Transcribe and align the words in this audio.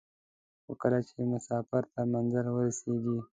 خو 0.63 0.71
کله 0.81 0.99
چې 1.07 1.17
مسافر 1.33 1.83
تر 1.93 2.03
منزل 2.13 2.45
ورسېږي. 2.51 3.17